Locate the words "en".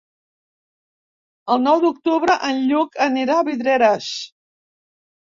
2.47-2.61